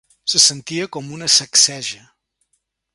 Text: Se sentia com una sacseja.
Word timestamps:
Se 0.31 0.39
sentia 0.45 0.87
com 0.97 1.13
una 1.19 1.29
sacseja. 1.37 2.03